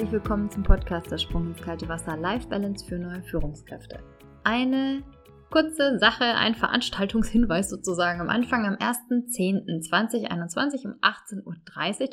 herzlich 0.00 0.22
willkommen 0.22 0.50
zum 0.50 0.62
Podcast 0.62 1.10
Der 1.10 1.18
Sprung 1.18 1.48
ins 1.48 1.60
kalte 1.60 1.86
Wasser 1.86 2.16
Life 2.16 2.48
Balance 2.48 2.86
für 2.86 2.98
neue 2.98 3.22
Führungskräfte. 3.22 4.02
Eine 4.44 5.02
kurze 5.50 5.98
Sache, 5.98 6.24
ein 6.24 6.54
Veranstaltungshinweis 6.54 7.68
sozusagen 7.68 8.22
am 8.22 8.30
Anfang 8.30 8.64
am 8.64 8.76
1.10.2021 8.76 10.86
um 10.86 10.94
18.30 11.02 11.44
Uhr, 11.44 11.56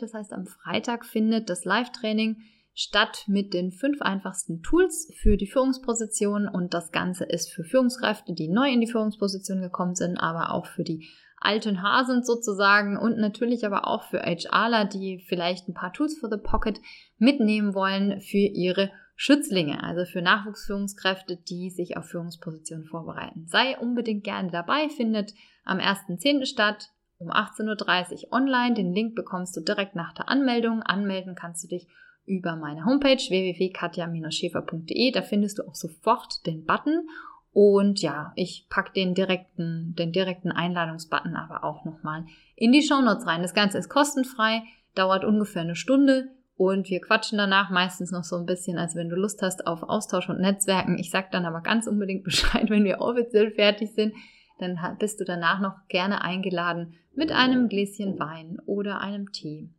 das 0.01 0.13
heißt 0.13 0.33
am 0.33 0.47
Freitag 0.47 1.05
findet 1.05 1.49
das 1.49 1.63
Live-Training 1.63 2.41
statt 2.73 3.23
mit 3.27 3.53
den 3.53 3.71
fünf 3.71 4.01
einfachsten 4.01 4.61
Tools 4.63 5.09
für 5.21 5.37
die 5.37 5.47
Führungsposition 5.47 6.49
und 6.49 6.73
das 6.73 6.91
Ganze 6.91 7.23
ist 7.23 7.53
für 7.53 7.63
Führungskräfte, 7.63 8.33
die 8.33 8.49
neu 8.49 8.69
in 8.69 8.81
die 8.81 8.91
Führungsposition 8.91 9.61
gekommen 9.61 9.95
sind, 9.95 10.17
aber 10.17 10.51
auch 10.51 10.65
für 10.65 10.83
die 10.83 11.07
alten 11.47 11.81
Hasen 11.81 12.23
sozusagen 12.23 12.97
und 12.97 13.17
natürlich 13.17 13.65
aber 13.65 13.87
auch 13.87 14.03
für 14.03 14.19
HRler, 14.19 14.85
die 14.85 15.23
vielleicht 15.27 15.67
ein 15.67 15.73
paar 15.73 15.93
Tools 15.93 16.17
for 16.19 16.29
the 16.29 16.37
Pocket 16.37 16.79
mitnehmen 17.17 17.73
wollen 17.73 18.19
für 18.21 18.37
ihre 18.37 18.91
Schützlinge, 19.15 19.81
also 19.81 20.05
für 20.05 20.21
Nachwuchsführungskräfte, 20.21 21.37
die 21.37 21.69
sich 21.71 21.97
auf 21.97 22.05
Führungspositionen 22.05 22.85
vorbereiten. 22.85 23.47
Sei 23.47 23.77
unbedingt 23.79 24.23
gerne 24.23 24.51
dabei, 24.51 24.89
findet 24.89 25.33
am 25.63 25.79
1.10. 25.79 26.45
statt 26.45 26.89
um 27.17 27.31
18.30 27.31 28.25
Uhr 28.25 28.33
online. 28.33 28.75
Den 28.75 28.93
Link 28.93 29.15
bekommst 29.15 29.57
du 29.57 29.61
direkt 29.61 29.95
nach 29.95 30.13
der 30.13 30.29
Anmeldung. 30.29 30.83
Anmelden 30.83 31.33
kannst 31.33 31.63
du 31.63 31.67
dich 31.67 31.87
über 32.25 32.55
meine 32.57 32.85
Homepage 32.85 33.17
www.katja-schäfer.de. 33.17 35.11
Da 35.11 35.21
findest 35.23 35.59
du 35.59 35.63
auch 35.67 35.75
sofort 35.75 36.45
den 36.45 36.65
Button 36.65 37.07
und 37.57 38.03
ja, 38.03 38.33
ich 38.35 38.67
packe 38.69 38.93
den 38.93 39.15
direkten, 39.15 39.95
den 39.97 40.11
direkten 40.11 40.51
Einladungsbutton 40.51 41.35
aber 41.35 41.63
auch 41.63 41.85
nochmal 41.85 42.23
in 42.55 42.71
die 42.71 42.83
Shownotes 42.83 43.25
rein. 43.25 43.41
Das 43.41 43.55
Ganze 43.55 43.79
ist 43.79 43.89
kostenfrei, 43.89 44.61
dauert 44.93 45.25
ungefähr 45.25 45.63
eine 45.63 45.75
Stunde 45.75 46.27
und 46.55 46.87
wir 46.91 47.01
quatschen 47.01 47.39
danach 47.39 47.71
meistens 47.71 48.11
noch 48.11 48.23
so 48.23 48.35
ein 48.35 48.45
bisschen, 48.45 48.77
als 48.77 48.93
wenn 48.93 49.09
du 49.09 49.15
Lust 49.15 49.41
hast 49.41 49.65
auf 49.65 49.81
Austausch 49.81 50.29
und 50.29 50.39
Netzwerken. 50.39 50.99
Ich 50.99 51.09
sag 51.09 51.31
dann 51.31 51.47
aber 51.47 51.61
ganz 51.61 51.87
unbedingt 51.87 52.23
Bescheid, 52.25 52.69
wenn 52.69 52.83
wir 52.83 53.01
offiziell 53.01 53.49
fertig 53.49 53.91
sind. 53.95 54.13
Dann 54.59 54.77
bist 54.99 55.19
du 55.19 55.23
danach 55.23 55.59
noch 55.59 55.87
gerne 55.87 56.21
eingeladen, 56.21 56.93
mit 57.15 57.31
einem 57.31 57.69
Gläschen 57.69 58.19
Wein 58.19 58.59
oder 58.67 59.01
einem 59.01 59.31
Tee 59.31 59.71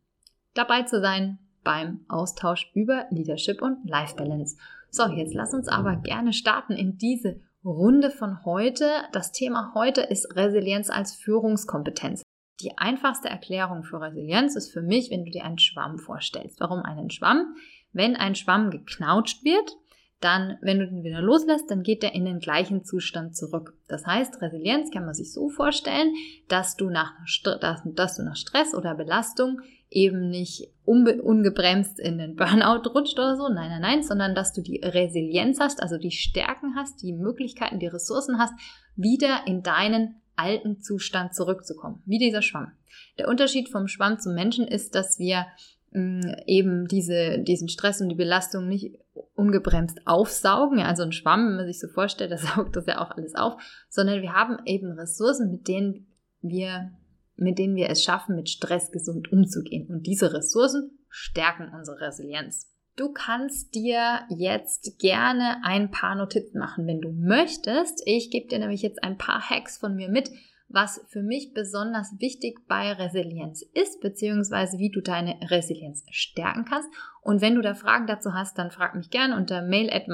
dabei 0.53 0.83
zu 0.83 0.99
sein 0.99 1.39
beim 1.63 2.01
Austausch 2.09 2.69
über 2.73 3.05
Leadership 3.09 3.61
und 3.61 3.89
Life 3.89 4.17
Balance. 4.17 4.57
So, 4.89 5.05
jetzt 5.13 5.33
lass 5.33 5.53
uns 5.53 5.69
aber 5.69 5.95
gerne 5.95 6.33
starten 6.33 6.73
in 6.73 6.97
diese 6.97 7.39
Runde 7.69 8.09
von 8.09 8.43
heute. 8.45 8.89
Das 9.11 9.31
Thema 9.31 9.73
heute 9.75 10.01
ist 10.01 10.35
Resilienz 10.35 10.89
als 10.89 11.15
Führungskompetenz. 11.15 12.23
Die 12.61 12.77
einfachste 12.77 13.29
Erklärung 13.29 13.83
für 13.83 14.01
Resilienz 14.01 14.55
ist 14.55 14.73
für 14.73 14.81
mich, 14.81 15.11
wenn 15.11 15.23
du 15.23 15.31
dir 15.31 15.45
einen 15.45 15.59
Schwamm 15.59 15.97
vorstellst. 15.99 16.59
Warum 16.59 16.81
einen 16.81 17.11
Schwamm? 17.11 17.55
Wenn 17.93 18.15
ein 18.15 18.35
Schwamm 18.35 18.71
geknautscht 18.71 19.43
wird, 19.43 19.77
dann, 20.19 20.57
wenn 20.61 20.79
du 20.79 20.87
den 20.87 21.03
wieder 21.03 21.21
loslässt, 21.21 21.71
dann 21.71 21.83
geht 21.83 22.03
er 22.03 22.13
in 22.13 22.25
den 22.25 22.39
gleichen 22.39 22.83
Zustand 22.83 23.37
zurück. 23.37 23.77
Das 23.87 24.05
heißt, 24.05 24.41
Resilienz 24.41 24.91
kann 24.91 25.05
man 25.05 25.13
sich 25.13 25.31
so 25.31 25.47
vorstellen, 25.47 26.13
dass 26.49 26.75
du 26.75 26.89
nach, 26.89 27.13
dass 27.45 28.17
du 28.17 28.23
nach 28.23 28.35
Stress 28.35 28.73
oder 28.73 28.95
Belastung 28.95 29.61
eben 29.91 30.29
nicht 30.29 30.69
ungebremst 30.85 31.99
in 31.99 32.17
den 32.17 32.35
Burnout 32.35 32.89
rutscht 32.89 33.17
oder 33.17 33.35
so. 33.35 33.47
Nein, 33.49 33.69
nein, 33.69 33.81
nein, 33.81 34.03
sondern 34.03 34.35
dass 34.35 34.53
du 34.53 34.61
die 34.61 34.81
Resilienz 34.83 35.59
hast, 35.59 35.81
also 35.81 35.97
die 35.97 36.11
Stärken 36.11 36.75
hast, 36.75 37.01
die 37.01 37.13
Möglichkeiten, 37.13 37.79
die 37.79 37.87
Ressourcen 37.87 38.37
hast, 38.37 38.53
wieder 38.95 39.41
in 39.45 39.63
deinen 39.63 40.21
alten 40.35 40.79
Zustand 40.79 41.33
zurückzukommen. 41.33 42.01
Wie 42.05 42.17
dieser 42.17 42.41
Schwamm. 42.41 42.71
Der 43.17 43.27
Unterschied 43.27 43.69
vom 43.69 43.87
Schwamm 43.87 44.19
zum 44.19 44.33
Menschen 44.33 44.65
ist, 44.67 44.95
dass 44.95 45.19
wir 45.19 45.45
mh, 45.91 46.01
mm, 46.01 46.35
eben 46.45 46.87
diese, 46.87 47.39
diesen 47.39 47.67
Stress 47.67 48.01
und 48.01 48.09
die 48.09 48.15
Belastung 48.15 48.67
nicht 48.67 48.97
ungebremst 49.35 50.01
aufsaugen. 50.05 50.79
Also 50.79 51.03
ein 51.03 51.11
Schwamm, 51.11 51.49
wenn 51.49 51.55
man 51.57 51.67
sich 51.67 51.79
so 51.79 51.87
vorstellt, 51.87 52.31
der 52.31 52.37
saugt 52.39 52.75
das 52.75 52.85
ja 52.85 52.99
auch 52.99 53.11
alles 53.11 53.35
auf, 53.35 53.61
sondern 53.89 54.21
wir 54.21 54.33
haben 54.33 54.57
eben 54.65 54.91
Ressourcen, 54.91 55.51
mit 55.51 55.67
denen 55.67 56.07
wir 56.41 56.91
mit 57.41 57.57
denen 57.57 57.75
wir 57.75 57.89
es 57.89 58.03
schaffen, 58.03 58.35
mit 58.35 58.49
Stress 58.49 58.91
gesund 58.91 59.31
umzugehen. 59.31 59.87
Und 59.89 60.07
diese 60.07 60.33
Ressourcen 60.33 60.99
stärken 61.09 61.71
unsere 61.73 61.99
Resilienz. 62.01 62.67
Du 62.95 63.13
kannst 63.13 63.75
dir 63.75 64.25
jetzt 64.29 64.99
gerne 64.99 65.61
ein 65.63 65.89
paar 65.89 66.15
Notizen 66.15 66.59
machen, 66.59 66.85
wenn 66.85 66.99
du 66.99 67.11
möchtest. 67.11 68.01
Ich 68.05 68.29
gebe 68.29 68.49
dir 68.49 68.59
nämlich 68.59 68.81
jetzt 68.81 69.03
ein 69.03 69.17
paar 69.17 69.41
Hacks 69.41 69.77
von 69.77 69.95
mir 69.95 70.09
mit, 70.09 70.29
was 70.67 71.01
für 71.07 71.23
mich 71.23 71.53
besonders 71.53 72.13
wichtig 72.19 72.67
bei 72.67 72.91
Resilienz 72.91 73.61
ist, 73.73 74.01
beziehungsweise 74.01 74.77
wie 74.77 74.91
du 74.91 75.01
deine 75.01 75.39
Resilienz 75.49 76.03
stärken 76.11 76.65
kannst. 76.65 76.89
Und 77.21 77.41
wenn 77.41 77.55
du 77.55 77.61
da 77.61 77.73
Fragen 77.73 78.05
dazu 78.05 78.33
hast, 78.33 78.57
dann 78.57 78.69
frag 78.69 78.95
mich 78.95 79.09
gerne 79.09 79.35
unter 79.35 79.61
mail 79.61 79.89
at 79.89 80.07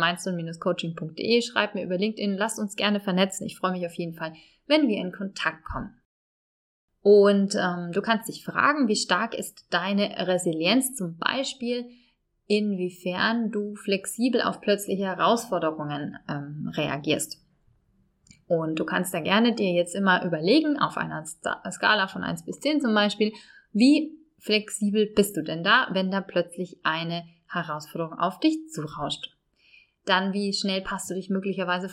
coachingde 0.59 1.41
schreib 1.41 1.75
mir 1.75 1.83
über 1.83 1.97
LinkedIn, 1.97 2.37
lass 2.37 2.59
uns 2.59 2.75
gerne 2.75 2.99
vernetzen. 2.99 3.45
Ich 3.45 3.57
freue 3.57 3.71
mich 3.71 3.85
auf 3.85 3.95
jeden 3.95 4.13
Fall, 4.13 4.33
wenn 4.67 4.87
wir 4.87 4.97
in 4.97 5.11
Kontakt 5.11 5.65
kommen. 5.65 5.99
Und 7.05 7.53
ähm, 7.53 7.91
du 7.91 8.01
kannst 8.01 8.29
dich 8.29 8.43
fragen, 8.43 8.87
wie 8.87 8.95
stark 8.95 9.35
ist 9.35 9.67
deine 9.69 10.25
Resilienz 10.25 10.95
zum 10.95 11.17
Beispiel, 11.19 11.85
inwiefern 12.47 13.51
du 13.51 13.75
flexibel 13.75 14.41
auf 14.41 14.59
plötzliche 14.59 15.03
Herausforderungen 15.03 16.17
ähm, 16.27 16.71
reagierst. 16.75 17.39
Und 18.47 18.79
du 18.79 18.85
kannst 18.85 19.13
da 19.13 19.19
gerne 19.19 19.53
dir 19.53 19.71
jetzt 19.71 19.93
immer 19.93 20.25
überlegen, 20.25 20.79
auf 20.79 20.97
einer 20.97 21.23
Skala 21.25 22.07
von 22.07 22.23
1 22.23 22.43
bis 22.43 22.59
10 22.59 22.81
zum 22.81 22.95
Beispiel, 22.95 23.33
wie 23.71 24.17
flexibel 24.39 25.05
bist 25.05 25.37
du 25.37 25.43
denn 25.43 25.63
da, 25.63 25.89
wenn 25.91 26.09
da 26.09 26.21
plötzlich 26.21 26.79
eine 26.81 27.23
Herausforderung 27.47 28.17
auf 28.17 28.39
dich 28.39 28.57
zurauscht. 28.71 29.29
Dann, 30.05 30.33
wie 30.33 30.53
schnell 30.53 30.81
passt 30.81 31.11
du 31.11 31.13
dich 31.13 31.29
möglicherweise 31.29 31.87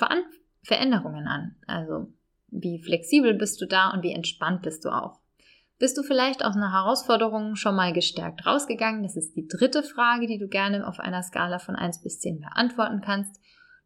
Veränderungen 0.63 1.27
an? 1.27 1.57
Also, 1.67 2.15
wie 2.53 2.79
flexibel 2.79 3.35
bist 3.35 3.61
du 3.61 3.67
da 3.67 3.91
und 3.91 4.03
wie 4.03 4.13
entspannt 4.13 4.63
bist 4.63 4.85
du 4.85 4.91
auch? 4.91 5.19
Bist 5.79 5.99
du 5.99 6.05
vielleicht 6.05 6.45
aus 6.45 6.55
einer 6.55 6.71
Herausforderung 6.71 7.57
schon 7.57 7.75
mal 7.75 7.93
gestärkt 7.93 8.47
rausgegangen? 8.47 9.03
Das 9.03 9.17
ist 9.17 9.35
die 9.35 9.49
dritte 9.49 9.83
Frage, 9.83 10.29
die 10.29 10.39
du 10.39 10.47
gerne 10.47 10.87
auf 10.87 11.01
einer 11.01 11.23
Skala 11.23 11.59
von 11.59 11.75
1 11.75 12.03
bis 12.03 12.21
10 12.21 12.41
beantworten 12.41 13.01
kannst. 13.01 13.41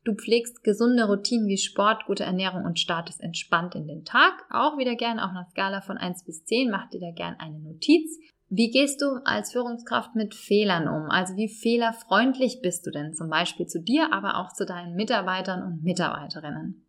Du 0.05 0.15
pflegst 0.15 0.63
gesunde 0.63 1.07
Routinen 1.07 1.49
wie 1.49 1.57
Sport, 1.57 2.05
gute 2.07 2.25
Ernährung 2.25 2.65
und 2.65 2.79
startest 2.79 3.23
entspannt 3.23 3.75
in 3.75 3.87
den 3.87 4.05
Tag. 4.05 4.45
Auch 4.51 4.77
wieder 4.77 4.95
gerne 4.95 5.25
auf 5.25 5.31
einer 5.31 5.47
Skala 5.51 5.81
von 5.81 5.97
1 5.97 6.25
bis 6.25 6.45
10. 6.45 6.71
Mach 6.71 6.89
dir 6.91 7.01
da 7.01 7.13
gerne 7.13 7.41
eine 7.41 7.59
Notiz. 7.61 8.19
Wie 8.49 8.71
gehst 8.71 9.01
du 9.01 9.21
als 9.25 9.53
Führungskraft 9.53 10.15
mit 10.15 10.35
Fehlern 10.35 10.89
um? 10.89 11.11
Also 11.11 11.35
wie 11.37 11.49
fehlerfreundlich 11.49 12.61
bist 12.63 12.87
du 12.87 12.91
denn 12.91 13.15
zum 13.15 13.31
Beispiel 13.31 13.67
zu 13.67 13.81
dir, 13.81 14.13
aber 14.13 14.37
auch 14.37 14.53
zu 14.53 14.67
deinen 14.67 14.95
Mitarbeitern 14.95 15.63
und 15.63 15.83
Mitarbeiterinnen? 15.83 16.86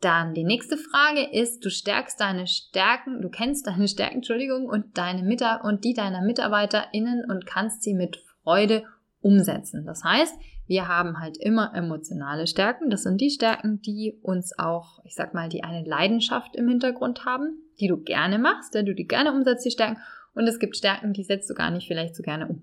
Dann 0.00 0.32
die 0.32 0.44
nächste 0.44 0.78
Frage 0.78 1.30
ist, 1.30 1.64
du 1.64 1.70
stärkst 1.70 2.18
deine 2.20 2.46
Stärken, 2.46 3.20
du 3.20 3.28
kennst 3.28 3.66
deine 3.66 3.86
Stärken, 3.86 4.16
Entschuldigung, 4.16 4.66
und 4.66 4.96
deine 4.96 5.22
Mitar 5.22 5.62
und 5.64 5.84
die 5.84 5.92
deiner 5.92 6.22
MitarbeiterInnen 6.22 7.30
und 7.30 7.46
kannst 7.46 7.82
sie 7.82 7.92
mit 7.92 8.16
Freude 8.42 8.84
umsetzen. 9.20 9.84
Das 9.84 10.02
heißt, 10.02 10.34
wir 10.66 10.88
haben 10.88 11.20
halt 11.20 11.36
immer 11.36 11.74
emotionale 11.74 12.46
Stärken. 12.46 12.88
Das 12.88 13.02
sind 13.02 13.20
die 13.20 13.30
Stärken, 13.30 13.82
die 13.82 14.18
uns 14.22 14.58
auch, 14.58 15.00
ich 15.04 15.14
sag 15.14 15.34
mal, 15.34 15.48
die 15.48 15.64
eine 15.64 15.84
Leidenschaft 15.84 16.56
im 16.56 16.68
Hintergrund 16.68 17.26
haben, 17.26 17.58
die 17.80 17.88
du 17.88 17.98
gerne 17.98 18.38
machst, 18.38 18.74
denn 18.74 18.86
du 18.86 18.94
die 18.94 19.06
gerne 19.06 19.32
umsetzt, 19.32 19.66
die 19.66 19.70
Stärken. 19.70 19.98
Und 20.32 20.46
es 20.46 20.58
gibt 20.58 20.76
Stärken, 20.76 21.12
die 21.12 21.24
setzt 21.24 21.50
du 21.50 21.54
gar 21.54 21.70
nicht 21.70 21.88
vielleicht 21.88 22.16
so 22.16 22.22
gerne 22.22 22.46
um. 22.46 22.62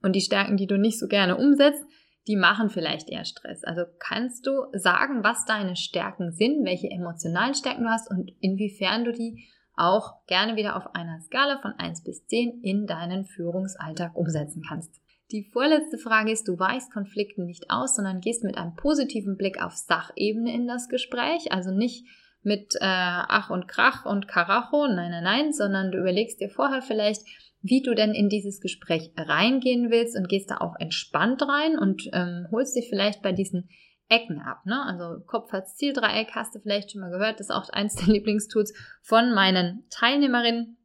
Und 0.00 0.12
die 0.12 0.20
Stärken, 0.20 0.56
die 0.56 0.66
du 0.66 0.78
nicht 0.78 0.98
so 0.98 1.08
gerne 1.08 1.36
umsetzt, 1.36 1.84
die 2.26 2.36
machen 2.36 2.70
vielleicht 2.70 3.10
eher 3.10 3.24
Stress. 3.24 3.64
Also 3.64 3.82
kannst 3.98 4.46
du 4.46 4.52
sagen, 4.72 5.22
was 5.22 5.44
deine 5.44 5.76
Stärken 5.76 6.32
sind, 6.32 6.64
welche 6.64 6.90
emotionalen 6.90 7.54
Stärken 7.54 7.84
du 7.84 7.90
hast 7.90 8.10
und 8.10 8.32
inwiefern 8.40 9.04
du 9.04 9.12
die 9.12 9.44
auch 9.76 10.24
gerne 10.26 10.56
wieder 10.56 10.76
auf 10.76 10.94
einer 10.94 11.20
Skala 11.20 11.58
von 11.60 11.72
1 11.72 12.04
bis 12.04 12.26
10 12.26 12.60
in 12.62 12.86
deinen 12.86 13.24
Führungsalltag 13.24 14.14
umsetzen 14.16 14.62
kannst. 14.66 15.00
Die 15.32 15.50
vorletzte 15.52 15.98
Frage 15.98 16.30
ist, 16.30 16.46
du 16.46 16.58
weichst 16.58 16.92
Konflikten 16.92 17.44
nicht 17.44 17.70
aus, 17.70 17.96
sondern 17.96 18.20
gehst 18.20 18.44
mit 18.44 18.56
einem 18.56 18.76
positiven 18.76 19.36
Blick 19.36 19.62
auf 19.62 19.72
Sachebene 19.72 20.54
in 20.54 20.66
das 20.66 20.88
Gespräch, 20.88 21.50
also 21.50 21.72
nicht 21.72 22.06
mit 22.42 22.74
äh, 22.76 22.78
Ach 22.82 23.50
und 23.50 23.66
Krach 23.66 24.04
und 24.04 24.28
Karacho, 24.28 24.86
nein, 24.86 25.10
nein, 25.10 25.24
nein, 25.24 25.52
sondern 25.52 25.90
du 25.90 25.98
überlegst 25.98 26.40
dir 26.40 26.50
vorher 26.50 26.82
vielleicht, 26.82 27.22
wie 27.64 27.80
du 27.80 27.94
denn 27.94 28.12
in 28.12 28.28
dieses 28.28 28.60
Gespräch 28.60 29.10
reingehen 29.16 29.90
willst 29.90 30.14
und 30.16 30.28
gehst 30.28 30.50
da 30.50 30.58
auch 30.58 30.76
entspannt 30.78 31.40
rein 31.42 31.78
und 31.78 32.10
ähm, 32.12 32.46
holst 32.52 32.76
dich 32.76 32.90
vielleicht 32.90 33.22
bei 33.22 33.32
diesen 33.32 33.70
Ecken 34.10 34.38
ab. 34.42 34.66
Ne? 34.66 34.84
Also 34.84 35.24
Kopf 35.24 35.50
als 35.54 35.74
Zieldreieck 35.74 36.32
hast 36.34 36.54
du 36.54 36.60
vielleicht 36.60 36.92
schon 36.92 37.00
mal 37.00 37.10
gehört, 37.10 37.40
das 37.40 37.48
ist 37.48 37.54
auch 37.54 37.70
eins 37.70 37.94
der 37.94 38.08
Lieblingstools 38.12 38.74
von 39.00 39.32
meinen 39.32 39.86
Teilnehmerinnen. 39.88 40.76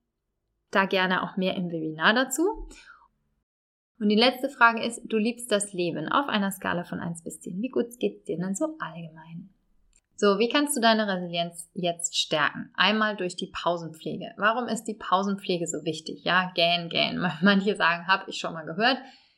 Da 0.72 0.86
gerne 0.86 1.24
auch 1.24 1.36
mehr 1.36 1.56
im 1.56 1.70
Webinar 1.70 2.14
dazu. 2.14 2.44
Und 4.00 4.08
die 4.08 4.16
letzte 4.16 4.48
Frage 4.48 4.82
ist, 4.82 5.02
du 5.04 5.18
liebst 5.18 5.52
das 5.52 5.74
Leben 5.74 6.08
auf 6.08 6.30
einer 6.30 6.52
Skala 6.52 6.86
von 6.86 7.02
1 7.02 7.26
bis 7.26 7.42
10. 7.42 7.62
Wie 7.62 7.70
gut 7.70 7.88
geht's 8.00 8.24
dir 8.24 8.38
denn 8.38 8.56
so 8.56 8.78
allgemein? 8.80 9.50
So, 10.22 10.38
wie 10.38 10.50
kannst 10.50 10.76
du 10.76 10.82
deine 10.82 11.08
Resilienz 11.08 11.70
jetzt 11.74 12.18
stärken? 12.18 12.72
Einmal 12.74 13.16
durch 13.16 13.38
die 13.38 13.54
Pausenpflege. 13.54 14.34
Warum 14.36 14.68
ist 14.68 14.84
die 14.84 14.96
Pausenpflege 14.96 15.66
so 15.66 15.86
wichtig? 15.86 16.26
Ja, 16.26 16.52
gähn, 16.56 16.90
gähn. 16.90 17.26
Manche 17.42 17.78
sagen, 17.78 18.06
habe 18.06 18.30
ich 18.30 18.38
schon 18.38 18.52
mal 18.52 18.66
gehört. 18.66 18.98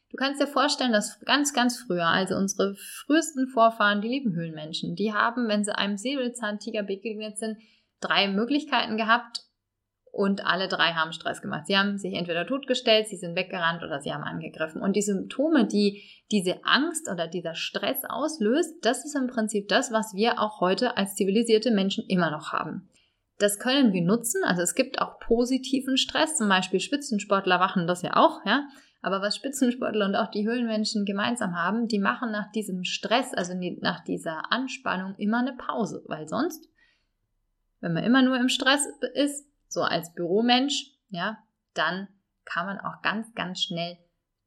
Du 0.10 0.18
kannst 0.18 0.42
dir 0.42 0.48
vorstellen, 0.48 0.92
dass 0.92 1.20
ganz, 1.20 1.54
ganz 1.54 1.78
früher, 1.78 2.08
also 2.08 2.36
unsere 2.36 2.74
frühesten 3.06 3.48
Vorfahren, 3.50 4.02
die 4.02 4.08
lieben 4.08 4.34
Höhlenmenschen, 4.34 4.96
die 4.96 5.14
haben, 5.14 5.48
wenn 5.48 5.64
sie 5.64 5.78
einem 5.78 5.98
Säbelzahntiger 5.98 6.82
begegnet 6.82 7.38
sind, 7.38 7.60
drei 8.00 8.28
Möglichkeiten 8.28 8.98
gehabt 8.98 9.44
und 10.12 10.46
alle 10.46 10.68
drei 10.68 10.92
haben 10.92 11.14
Stress 11.14 11.42
gemacht. 11.42 11.68
Sie 11.68 11.78
haben 11.78 11.98
sich 11.98 12.14
entweder 12.14 12.46
totgestellt, 12.46 13.08
sie 13.08 13.16
sind 13.16 13.36
weggerannt 13.36 13.82
oder 13.82 14.02
sie 14.02 14.14
haben 14.14 14.24
angegriffen. 14.24 14.82
Und 14.82 14.96
die 14.96 15.02
Symptome, 15.02 15.66
die 15.66 16.04
diese 16.32 16.66
Angst 16.66 17.10
oder 17.10 17.28
dieser 17.28 17.56
Stress 17.56 18.04
auslöst, 18.08 18.76
das 18.82 19.06
ist 19.06 19.16
im 19.16 19.28
Prinzip 19.28 19.70
das, 19.70 19.92
was 19.92 20.14
wir 20.14 20.40
auch 20.40 20.60
heute 20.60 20.98
als 20.98 21.16
zivilisierte 21.16 21.72
Menschen 21.72 22.06
immer 22.08 22.30
noch 22.30 22.52
haben. 22.52 22.90
Das 23.38 23.58
können 23.58 23.94
wir 23.94 24.04
nutzen. 24.04 24.44
Also 24.44 24.62
es 24.62 24.76
gibt 24.76 25.02
auch 25.02 25.20
positiven 25.20 25.98
Stress, 25.98 26.36
zum 26.38 26.50
Beispiel 26.50 26.82
Spitzensportler 26.82 27.58
machen 27.58 27.88
das 27.88 28.02
ja 28.02 28.16
auch, 28.16 28.46
ja. 28.46 28.68
Aber 29.02 29.22
was 29.22 29.36
Spitzensportler 29.36 30.06
und 30.06 30.16
auch 30.16 30.30
die 30.30 30.48
Höhlenmenschen 30.48 31.06
gemeinsam 31.06 31.56
haben, 31.56 31.88
die 31.88 31.98
machen 31.98 32.32
nach 32.32 32.52
diesem 32.52 32.84
Stress, 32.84 33.34
also 33.34 33.54
nach 33.80 34.04
dieser 34.04 34.52
Anspannung 34.52 35.16
immer 35.16 35.40
eine 35.40 35.54
Pause, 35.54 36.04
weil 36.06 36.28
sonst, 36.28 36.70
wenn 37.80 37.94
man 37.94 38.04
immer 38.04 38.22
nur 38.22 38.38
im 38.38 38.48
Stress 38.48 38.88
ist, 39.16 39.51
so 39.72 39.82
als 39.82 40.14
Büromensch, 40.14 40.92
ja, 41.10 41.38
dann 41.74 42.08
kann 42.46 42.66
man 42.66 42.80
auch 42.80 43.02
ganz, 43.02 43.34
ganz 43.34 43.62
schnell 43.62 43.98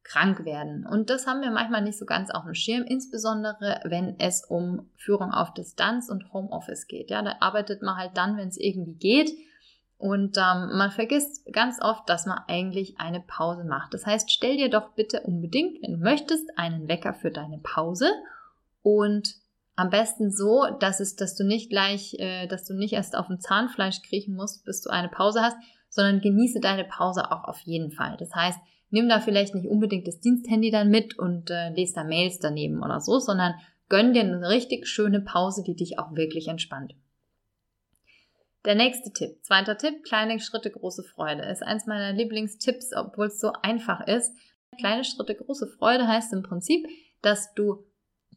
krank 0.03 0.45
werden. 0.45 0.85
Und 0.85 1.09
das 1.09 1.25
haben 1.25 1.41
wir 1.41 1.49
manchmal 1.49 1.81
nicht 1.81 1.97
so 1.97 2.05
ganz 2.05 2.29
auf 2.29 2.43
dem 2.43 2.53
Schirm, 2.53 2.83
insbesondere 2.83 3.81
wenn 3.85 4.19
es 4.19 4.45
um 4.45 4.89
Führung 4.95 5.31
auf 5.31 5.53
Distanz 5.53 6.09
und 6.09 6.31
Homeoffice 6.31 6.87
geht. 6.87 7.09
Ja, 7.09 7.23
da 7.23 7.37
arbeitet 7.39 7.81
man 7.81 7.97
halt 7.97 8.15
dann, 8.15 8.37
wenn 8.37 8.47
es 8.47 8.57
irgendwie 8.57 8.95
geht. 8.95 9.31
Und 9.97 10.37
ähm, 10.37 10.77
man 10.77 10.91
vergisst 10.91 11.51
ganz 11.51 11.81
oft, 11.81 12.07
dass 12.07 12.27
man 12.27 12.39
eigentlich 12.47 12.99
eine 12.99 13.21
Pause 13.21 13.63
macht. 13.63 13.93
Das 13.93 14.05
heißt, 14.05 14.31
stell 14.31 14.57
dir 14.57 14.69
doch 14.69 14.89
bitte 14.89 15.21
unbedingt, 15.21 15.81
wenn 15.81 15.93
du 15.93 15.97
möchtest, 15.97 16.57
einen 16.57 16.87
Wecker 16.87 17.13
für 17.13 17.31
deine 17.31 17.57
Pause 17.57 18.11
und 18.83 19.35
am 19.75 19.89
besten 19.89 20.31
so, 20.31 20.65
dass 20.79 20.99
es, 20.99 21.15
dass 21.15 21.35
du 21.35 21.43
nicht 21.43 21.69
gleich, 21.69 22.15
äh, 22.19 22.47
dass 22.47 22.65
du 22.65 22.73
nicht 22.73 22.93
erst 22.93 23.15
auf 23.15 23.27
dem 23.27 23.39
Zahnfleisch 23.39 24.01
kriechen 24.01 24.35
musst, 24.35 24.65
bis 24.65 24.81
du 24.81 24.89
eine 24.89 25.09
Pause 25.09 25.41
hast, 25.41 25.57
sondern 25.89 26.21
genieße 26.21 26.59
deine 26.59 26.85
Pause 26.85 27.31
auch 27.31 27.43
auf 27.45 27.59
jeden 27.61 27.91
Fall. 27.91 28.15
Das 28.17 28.33
heißt, 28.33 28.59
nimm 28.89 29.09
da 29.09 29.19
vielleicht 29.19 29.55
nicht 29.55 29.67
unbedingt 29.67 30.07
das 30.07 30.19
Diensthandy 30.19 30.71
dann 30.71 30.89
mit 30.89 31.19
und 31.19 31.49
äh, 31.49 31.69
lese 31.69 31.95
da 31.95 32.03
Mails 32.03 32.39
daneben 32.39 32.83
oder 32.83 33.01
so, 33.01 33.19
sondern 33.19 33.55
gönn 33.89 34.13
dir 34.13 34.21
eine 34.21 34.47
richtig 34.49 34.87
schöne 34.87 35.21
Pause, 35.21 35.63
die 35.63 35.75
dich 35.75 35.99
auch 35.99 36.15
wirklich 36.15 36.47
entspannt. 36.47 36.93
Der 38.63 38.75
nächste 38.75 39.13
Tipp, 39.13 39.43
zweiter 39.43 39.77
Tipp, 39.77 40.03
kleine 40.03 40.39
Schritte, 40.39 40.71
große 40.71 41.03
Freude, 41.03 41.43
ist 41.43 41.61
eins 41.61 41.85
meiner 41.85 42.13
Lieblingstipps, 42.13 42.93
obwohl 42.95 43.27
es 43.27 43.39
so 43.39 43.51
einfach 43.61 44.07
ist. 44.07 44.33
Kleine 44.79 45.03
Schritte, 45.03 45.35
große 45.35 45.67
Freude 45.67 46.07
heißt 46.07 46.33
im 46.33 46.41
Prinzip, 46.41 46.87
dass 47.21 47.53
du 47.53 47.85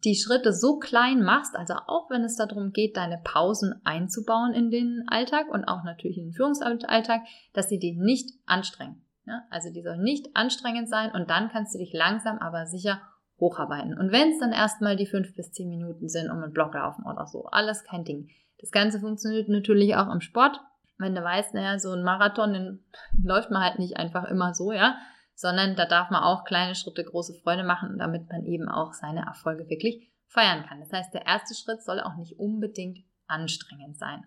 die 0.05 0.15
Schritte 0.15 0.53
so 0.53 0.79
klein 0.79 1.23
machst, 1.23 1.57
also 1.57 1.75
auch 1.87 2.09
wenn 2.11 2.23
es 2.23 2.37
darum 2.37 2.73
geht, 2.73 2.97
deine 2.97 3.21
Pausen 3.23 3.81
einzubauen 3.85 4.55
in 4.55 4.71
den 4.71 5.05
Alltag 5.09 5.49
und 5.51 5.65
auch 5.65 5.85
natürlich 5.85 6.19
in 6.19 6.27
den 6.27 6.33
Führungsalltag, 6.33 7.23
dass 7.53 7.69
sie 7.69 7.79
dich 7.79 7.97
nicht 7.97 8.31
anstrengen. 8.47 9.03
Ja? 9.27 9.43
Also 9.51 9.73
die 9.73 9.83
sollen 9.83 10.03
nicht 10.03 10.29
anstrengend 10.35 10.89
sein 10.89 11.11
und 11.13 11.31
dann 11.31 11.49
kannst 11.49 11.75
du 11.75 11.79
dich 11.79 11.93
langsam 11.93 12.39
aber 12.39 12.67
sicher 12.67 13.01
hocharbeiten. 13.39 13.97
Und 13.97 14.13
wenn 14.13 14.31
es 14.31 14.41
dann 14.41 14.53
erstmal 14.53 14.97
die 14.97 15.07
fünf 15.07 15.35
bis 15.35 15.53
zehn 15.53 15.69
Minuten 15.69 16.09
sind 16.09 16.31
um 16.31 16.43
einen 16.43 16.53
Block 16.53 16.75
laufen 16.75 17.05
oder 17.05 17.27
so, 17.27 17.47
alles 17.47 17.85
kein 17.85 18.05
Ding. 18.05 18.29
Das 18.61 18.71
Ganze 18.71 19.01
funktioniert 19.01 19.49
natürlich 19.49 19.95
auch 19.97 20.13
im 20.13 20.21
Sport. 20.21 20.61
Wenn 20.99 21.15
du 21.15 21.23
weißt, 21.23 21.55
naja, 21.55 21.79
so 21.79 21.93
ein 21.93 22.03
Marathon, 22.03 22.53
den 22.53 22.85
läuft 23.23 23.51
man 23.51 23.63
halt 23.63 23.79
nicht 23.79 23.97
einfach 23.97 24.25
immer 24.25 24.55
so, 24.55 24.73
ja, 24.73 24.97
sondern 25.39 25.77
da 25.77 25.87
darf 25.87 26.11
man 26.11 26.25
auch 26.25 26.45
kleine 26.45 26.75
Schritte 26.75 27.05
große 27.05 27.33
Freude 27.33 27.63
machen, 27.63 27.97
damit 27.97 28.29
man 28.29 28.45
eben 28.45 28.69
auch 28.69 28.93
seine 28.93 29.25
Erfolge 29.25 29.69
wirklich 29.71 30.11
feiern 30.27 30.67
kann. 30.67 30.81
Das 30.81 30.93
heißt, 30.93 31.15
der 31.15 31.27
erste 31.27 31.55
Schritt 31.55 31.81
soll 31.81 32.01
auch 32.01 32.17
nicht 32.17 32.41
unbedingt 32.41 33.05
anstrengend 33.29 33.97
sein. 33.97 34.27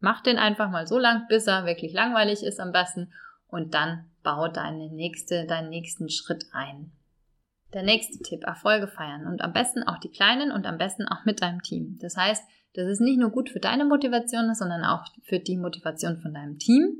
Mach 0.00 0.22
den 0.22 0.38
einfach 0.38 0.70
mal 0.70 0.86
so 0.86 0.98
lang, 0.98 1.26
bis 1.28 1.46
er 1.46 1.66
wirklich 1.66 1.92
langweilig 1.92 2.42
ist 2.42 2.58
am 2.58 2.72
besten 2.72 3.12
und 3.48 3.74
dann 3.74 4.10
bau 4.22 4.48
deine 4.48 4.88
nächste, 4.88 5.44
deinen 5.44 5.68
nächsten 5.68 6.08
Schritt 6.08 6.46
ein. 6.52 6.92
Der 7.74 7.82
nächste 7.82 8.22
Tipp, 8.22 8.44
Erfolge 8.44 8.88
feiern 8.88 9.26
und 9.26 9.42
am 9.42 9.52
besten 9.52 9.82
auch 9.82 9.98
die 9.98 10.10
kleinen 10.10 10.52
und 10.52 10.64
am 10.64 10.78
besten 10.78 11.06
auch 11.06 11.26
mit 11.26 11.42
deinem 11.42 11.60
Team. 11.60 11.98
Das 12.00 12.16
heißt, 12.16 12.42
das 12.72 12.88
ist 12.88 13.00
nicht 13.00 13.18
nur 13.18 13.28
gut 13.28 13.50
für 13.50 13.60
deine 13.60 13.84
Motivation, 13.84 14.54
sondern 14.54 14.84
auch 14.84 15.04
für 15.22 15.38
die 15.38 15.58
Motivation 15.58 16.16
von 16.16 16.32
deinem 16.32 16.58
Team. 16.58 16.96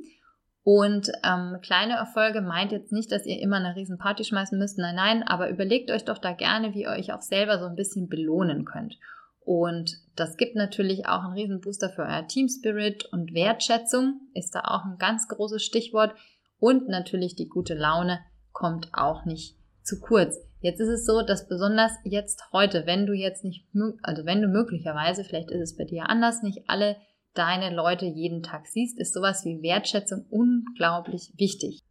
Und 0.64 1.12
ähm, 1.22 1.58
kleine 1.60 1.92
Erfolge 1.92 2.40
meint 2.40 2.72
jetzt 2.72 2.90
nicht, 2.90 3.12
dass 3.12 3.26
ihr 3.26 3.38
immer 3.38 3.56
eine 3.56 3.76
riesen 3.76 3.98
Party 3.98 4.24
schmeißen 4.24 4.58
müsst. 4.58 4.78
Nein, 4.78 4.96
nein, 4.96 5.22
aber 5.22 5.50
überlegt 5.50 5.90
euch 5.90 6.06
doch 6.06 6.16
da 6.16 6.32
gerne, 6.32 6.72
wie 6.72 6.82
ihr 6.82 6.90
euch 6.90 7.12
auch 7.12 7.20
selber 7.20 7.58
so 7.58 7.66
ein 7.66 7.76
bisschen 7.76 8.08
belohnen 8.08 8.64
könnt. 8.64 8.98
Und 9.40 9.98
das 10.16 10.38
gibt 10.38 10.56
natürlich 10.56 11.06
auch 11.06 11.22
einen 11.22 11.34
riesen 11.34 11.60
Booster 11.60 11.90
für 11.90 12.02
euer 12.02 12.26
Team 12.26 12.48
Spirit 12.48 13.04
und 13.12 13.34
Wertschätzung 13.34 14.22
ist 14.32 14.54
da 14.54 14.60
auch 14.60 14.86
ein 14.86 14.96
ganz 14.98 15.28
großes 15.28 15.62
Stichwort. 15.62 16.14
Und 16.58 16.88
natürlich 16.88 17.36
die 17.36 17.48
gute 17.48 17.74
Laune 17.74 18.20
kommt 18.52 18.88
auch 18.94 19.26
nicht 19.26 19.58
zu 19.82 20.00
kurz. 20.00 20.38
Jetzt 20.60 20.80
ist 20.80 20.88
es 20.88 21.04
so, 21.04 21.20
dass 21.20 21.46
besonders 21.46 21.92
jetzt 22.04 22.42
heute, 22.52 22.86
wenn 22.86 23.04
du 23.04 23.12
jetzt 23.12 23.44
nicht, 23.44 23.66
also 24.02 24.24
wenn 24.24 24.40
du 24.40 24.48
möglicherweise, 24.48 25.24
vielleicht 25.24 25.50
ist 25.50 25.60
es 25.60 25.76
bei 25.76 25.84
dir 25.84 26.08
anders, 26.08 26.42
nicht 26.42 26.62
alle 26.68 26.96
deine 27.34 27.74
Leute 27.74 28.06
jeden 28.06 28.42
Tag 28.42 28.66
siehst, 28.66 28.98
ist 28.98 29.14
sowas 29.14 29.44
wie 29.44 29.62
Wertschätzung 29.62 30.24
unglaublich 30.30 31.32
wichtig. 31.36 31.82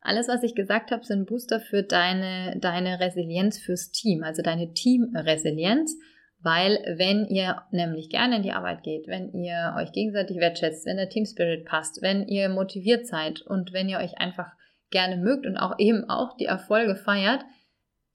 Alles, 0.00 0.26
was 0.26 0.42
ich 0.42 0.54
gesagt 0.54 0.90
habe, 0.90 1.04
sind 1.04 1.26
Booster 1.26 1.60
für 1.60 1.84
deine, 1.84 2.58
deine 2.58 2.98
Resilienz 2.98 3.58
fürs 3.58 3.92
Team, 3.92 4.24
also 4.24 4.42
deine 4.42 4.72
Teamresilienz. 4.72 5.96
Weil 6.40 6.82
wenn 6.96 7.26
ihr 7.26 7.62
nämlich 7.70 8.10
gerne 8.10 8.36
in 8.36 8.42
die 8.42 8.50
Arbeit 8.50 8.82
geht, 8.82 9.06
wenn 9.06 9.32
ihr 9.32 9.76
euch 9.78 9.92
gegenseitig 9.92 10.38
wertschätzt, 10.38 10.86
wenn 10.86 10.96
der 10.96 11.08
Team 11.08 11.24
Spirit 11.24 11.64
passt, 11.64 12.02
wenn 12.02 12.26
ihr 12.26 12.48
motiviert 12.48 13.06
seid 13.06 13.42
und 13.42 13.72
wenn 13.72 13.88
ihr 13.88 13.98
euch 13.98 14.18
einfach 14.18 14.50
gerne 14.90 15.16
mögt 15.16 15.46
und 15.46 15.56
auch 15.56 15.78
eben 15.78 16.10
auch 16.10 16.36
die 16.36 16.46
Erfolge 16.46 16.96
feiert, 16.96 17.44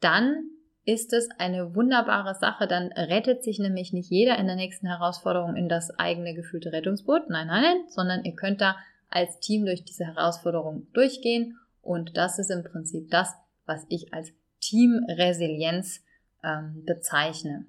dann 0.02 0.44
ist 0.88 1.12
es 1.12 1.30
eine 1.38 1.76
wunderbare 1.76 2.34
Sache. 2.36 2.66
Dann 2.66 2.94
rettet 2.94 3.44
sich 3.44 3.60
nämlich 3.60 3.92
nicht 3.92 4.10
jeder 4.10 4.40
in 4.40 4.48
der 4.48 4.56
nächsten 4.56 4.88
Herausforderung 4.88 5.58
in 5.58 5.68
das 5.68 5.92
eigene 6.00 6.34
gefühlte 6.34 6.72
Rettungsboot. 6.72 7.30
Nein, 7.30 7.48
nein, 7.48 7.62
nein, 7.62 7.84
sondern 7.90 8.24
ihr 8.24 8.36
könnt 8.36 8.62
da 8.62 8.78
als 9.10 9.42
Team 9.42 9.66
durch 9.66 9.84
diese 9.84 10.06
Herausforderung 10.06 10.88
durchgehen. 10.94 11.60
Und 11.82 12.16
das 12.16 12.40
ist 12.40 12.50
im 12.50 12.64
Prinzip 12.64 13.12
das, 13.12 13.34
was 13.66 13.86
ich 13.90 14.14
als 14.14 14.32
Teamresilienz 14.62 16.06
ähm, 16.42 16.84
bezeichne. 16.86 17.66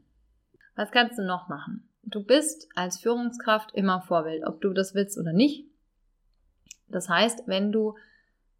Was 0.77 0.93
kannst 0.93 1.19
du 1.19 1.23
noch 1.25 1.49
machen? 1.49 1.89
Du 2.05 2.25
bist 2.25 2.69
als 2.77 3.01
Führungskraft 3.01 3.75
immer 3.75 4.01
Vorbild, 4.01 4.47
ob 4.47 4.61
du 4.61 4.73
das 4.73 4.95
willst 4.95 5.19
oder 5.19 5.33
nicht. 5.33 5.65
Das 6.87 7.09
heißt, 7.09 7.43
wenn 7.47 7.73
du 7.73 7.97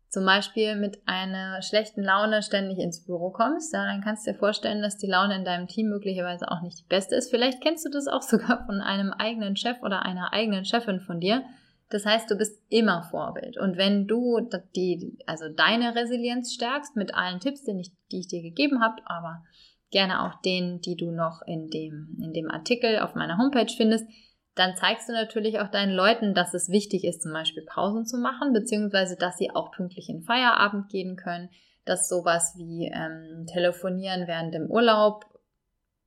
zum 0.09 0.25
Beispiel 0.25 0.75
mit 0.75 1.01
einer 1.07 1.61
schlechten 1.61 2.03
Laune 2.03 2.43
ständig 2.43 2.79
ins 2.79 3.05
Büro 3.05 3.31
kommst, 3.31 3.75
ja, 3.75 3.85
dann 3.85 4.01
kannst 4.01 4.27
du 4.27 4.33
dir 4.33 4.39
vorstellen, 4.39 4.81
dass 4.81 4.97
die 4.97 5.07
Laune 5.07 5.37
in 5.37 5.45
deinem 5.45 5.67
Team 5.67 5.89
möglicherweise 5.89 6.51
auch 6.51 6.63
nicht 6.63 6.79
die 6.79 6.89
beste 6.89 7.15
ist. 7.15 7.31
Vielleicht 7.31 7.61
kennst 7.61 7.85
du 7.85 7.91
das 7.91 8.09
auch 8.09 8.23
sogar 8.23 8.65
von 8.67 8.81
einem 8.81 9.13
eigenen 9.13 9.57
Chef 9.57 9.83
oder 9.83 10.03
einer 10.03 10.33
eigenen 10.33 10.65
Chefin 10.65 11.01
von 11.01 11.21
dir. 11.21 11.43
Das 11.91 12.05
heißt, 12.05 12.31
du 12.31 12.37
bist 12.37 12.61
immer 12.69 13.03
Vorbild. 13.11 13.59
Und 13.59 13.77
wenn 13.77 14.07
du 14.07 14.41
die, 14.77 15.19
also 15.27 15.49
deine 15.49 15.95
Resilienz 15.95 16.53
stärkst 16.53 16.97
mit 16.97 17.15
allen 17.15 17.41
Tipps, 17.41 17.65
die 17.65 17.79
ich, 17.79 17.93
die 18.11 18.21
ich 18.21 18.29
dir 18.29 18.43
gegeben 18.43 18.81
habe, 18.83 18.97
aber 19.07 19.43
gerne 19.91 20.23
auch 20.23 20.41
denen, 20.43 20.81
die 20.81 20.97
du 20.97 21.11
noch 21.11 21.41
in 21.47 21.69
dem, 21.69 22.19
in 22.23 22.33
dem 22.33 22.51
Artikel 22.51 22.99
auf 22.99 23.15
meiner 23.15 23.39
Homepage 23.39 23.73
findest, 23.75 24.07
dann 24.59 24.77
zeigst 24.77 25.09
du 25.09 25.13
natürlich 25.13 25.61
auch 25.61 25.69
deinen 25.69 25.93
Leuten, 25.93 26.35
dass 26.35 26.55
es 26.55 26.69
wichtig 26.69 27.05
ist, 27.05 27.23
zum 27.23 27.33
Beispiel 27.33 27.65
Pausen 27.65 28.07
zu 28.07 28.19
machen, 28.19 28.53
beziehungsweise 28.53 29.17
dass 29.17 29.39
sie 29.39 29.51
auch 29.51 29.71
pünktlich 29.71 30.09
in 30.09 30.23
Feierabend 30.23 30.89
gehen 30.89 31.17
können, 31.17 31.51
dass 31.85 32.09
sowas 32.09 32.55
wie 32.57 32.91
ähm, 32.93 33.47
Telefonieren 33.47 34.27
während 34.27 34.55
dem 34.55 34.71
Urlaub, 34.71 35.25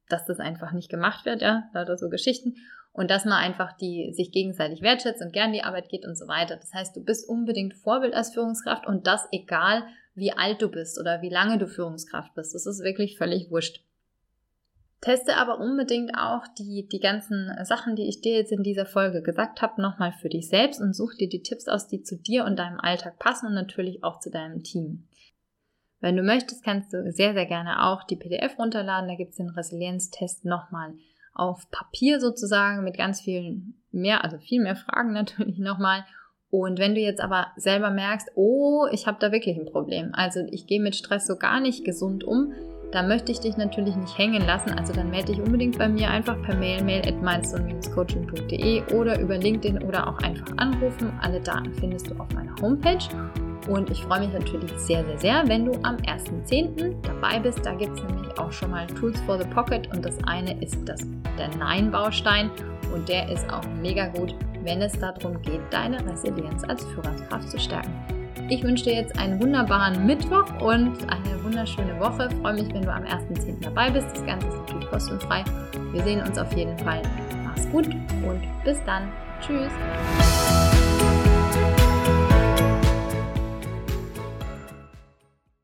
dass 0.10 0.26
das 0.26 0.40
einfach 0.40 0.74
nicht 0.74 0.90
gemacht 0.90 1.26
wird, 1.26 1.42
ja, 1.42 1.70
lauter 1.74 1.98
so 1.98 2.10
Geschichten. 2.10 2.56
Und 2.94 3.10
dass 3.10 3.24
man 3.24 3.36
einfach 3.36 3.72
die 3.78 4.12
sich 4.14 4.34
gegenseitig 4.34 4.82
wertschätzt 4.82 5.22
und 5.22 5.32
gern 5.32 5.54
die 5.54 5.64
Arbeit 5.64 5.88
geht 5.88 6.06
und 6.06 6.18
so 6.18 6.28
weiter. 6.28 6.58
Das 6.58 6.74
heißt, 6.74 6.94
du 6.96 7.04
bist 7.04 7.28
unbedingt 7.30 7.74
Vorbild 7.74 8.14
als 8.14 8.34
Führungskraft 8.34 8.86
und 8.86 9.08
das 9.08 9.30
egal, 9.32 9.84
wie 10.14 10.34
alt 10.34 10.62
du 10.62 10.70
bist 10.70 11.00
oder 11.00 11.22
wie 11.22 11.30
lange 11.30 11.58
du 11.58 11.68
Führungskraft 11.68 12.34
bist. 12.36 12.54
Das 12.54 12.66
ist 12.66 12.84
wirklich 12.84 13.18
völlig 13.18 13.50
wurscht. 13.50 13.82
Teste 15.02 15.36
aber 15.36 15.60
unbedingt 15.60 16.12
auch 16.16 16.48
die, 16.60 16.88
die 16.88 17.00
ganzen 17.00 17.52
Sachen, 17.64 17.96
die 17.96 18.08
ich 18.08 18.22
dir 18.22 18.36
jetzt 18.36 18.52
in 18.52 18.62
dieser 18.62 18.86
Folge 18.86 19.24
gesagt 19.24 19.64
habe, 19.64 19.82
nochmal 19.82 20.14
für 20.14 20.30
dich 20.30 20.48
selbst 20.48 20.80
und 20.80 20.96
such 20.96 21.16
dir 21.16 21.28
die 21.28 21.42
Tipps 21.42 21.68
aus, 21.68 21.88
die 21.88 22.04
zu 22.04 22.18
dir 22.18 22.46
und 22.46 22.60
deinem 22.60 22.80
Alltag 22.80 23.18
passen 23.18 23.48
und 23.48 23.56
natürlich 23.56 24.04
auch 24.04 24.20
zu 24.20 24.30
deinem 24.30 24.64
Team. 24.64 25.08
Wenn 26.02 26.18
du 26.18 26.24
möchtest, 26.24 26.64
kannst 26.64 26.94
du 26.94 27.12
sehr, 27.12 27.34
sehr 27.34 27.48
gerne 27.48 27.88
auch 27.88 28.04
die 28.04 28.16
PDF 28.16 28.58
runterladen. 28.60 29.10
Da 29.10 29.16
gibt 29.16 29.32
es 29.32 29.38
den 29.38 29.50
Resilienztest 29.50 30.46
nochmal 30.46 30.94
auf 31.34 31.70
Papier 31.72 32.20
sozusagen 32.20 32.84
mit 32.84 32.98
ganz 32.98 33.22
vielen 33.22 33.82
mehr, 33.92 34.24
also 34.24 34.38
viel 34.38 34.62
mehr 34.62 34.76
Fragen 34.76 35.14
natürlich 35.14 35.58
nochmal. 35.58 36.06
Und 36.52 36.80
wenn 36.80 36.96
du 36.96 37.02
jetzt 37.02 37.22
aber 37.22 37.48
selber 37.56 37.90
merkst, 37.90 38.32
oh, 38.36 38.86
ich 38.92 39.08
habe 39.08 39.18
da 39.20 39.32
wirklich 39.32 39.58
ein 39.58 39.72
Problem, 39.72 40.12
also 40.14 40.42
ich 40.52 40.68
gehe 40.68 40.82
mit 40.82 40.96
Stress 40.96 41.26
so 41.26 41.38
gar 41.38 41.62
nicht 41.62 41.86
gesund 41.86 42.26
um, 42.26 42.54
da 42.92 43.02
möchte 43.02 43.32
ich 43.32 43.40
dich 43.40 43.58
natürlich 43.58 43.96
nicht 43.96 44.18
hängen 44.18 44.46
lassen. 44.46 44.72
Also 44.72 44.94
dann 44.94 45.10
melde 45.10 45.34
dich 45.34 45.42
unbedingt 45.42 45.78
bei 45.78 45.88
mir 45.88 46.10
einfach 46.10 46.42
per 46.44 46.56
Mail, 46.56 46.84
mail 46.84 47.02
at 47.08 47.94
coachingde 47.94 48.84
oder 48.94 49.20
über 49.20 49.38
LinkedIn 49.38 49.84
oder 49.84 50.08
auch 50.08 50.18
einfach 50.20 50.58
anrufen. 50.58 51.12
Alle 51.22 51.40
Daten 51.40 51.74
findest 51.74 52.12
du 52.12 52.16
auf 52.20 52.28
meiner 52.34 52.54
Homepage. 52.62 53.00
Und 53.70 53.90
ich 53.92 54.04
freue 54.04 54.22
mich 54.22 54.34
natürlich 54.34 54.72
sehr, 54.78 55.06
sehr, 55.06 55.20
sehr, 55.20 55.44
wenn 55.48 55.66
du 55.66 55.74
am 55.84 55.96
1.10. 55.98 56.96
dabei 57.04 57.40
bist. 57.40 57.66
Da 57.66 57.74
gibt 57.76 57.98
es 57.98 58.04
nämlich 58.04 58.38
auch 58.38 58.52
schon 58.52 58.72
mal 58.72 58.88
Tools 58.88 59.20
for 59.22 59.38
the 59.40 59.48
Pocket 59.50 59.88
und 59.94 60.04
das 60.04 60.18
eine 60.26 60.60
ist 60.62 60.78
das, 60.86 61.02
der 61.38 61.56
Nein-Baustein 61.58 62.50
und 62.94 63.08
der 63.08 63.30
ist 63.30 63.48
auch 63.52 63.64
mega 63.82 64.08
gut, 64.08 64.36
wenn 64.64 64.82
es 64.82 64.94
darum 65.00 65.42
geht, 65.42 65.62
deine 65.70 66.04
Resilienz 66.10 66.64
als 66.64 66.84
Führungskraft 66.86 67.50
zu 67.50 67.60
stärken. 67.60 68.21
Ich 68.52 68.62
wünsche 68.64 68.84
dir 68.84 68.96
jetzt 68.96 69.18
einen 69.18 69.42
wunderbaren 69.42 70.06
Mittwoch 70.06 70.46
und 70.60 71.10
eine 71.10 71.42
wunderschöne 71.42 71.98
Woche. 72.02 72.28
Ich 72.30 72.38
freue 72.42 72.56
mich, 72.56 72.74
wenn 72.74 72.82
du 72.82 72.92
am 72.92 73.04
1.10. 73.04 73.62
dabei 73.62 73.90
bist. 73.90 74.08
Das 74.14 74.26
Ganze 74.26 74.48
ist 74.48 74.58
natürlich 74.58 74.90
kostenfrei. 74.90 75.46
Wir 75.94 76.04
sehen 76.04 76.22
uns 76.22 76.38
auf 76.38 76.52
jeden 76.52 76.78
Fall. 76.80 77.02
Mach's 77.46 77.66
gut 77.70 77.86
und 77.86 78.42
bis 78.66 78.84
dann. 78.84 79.10
Tschüss. 79.40 79.72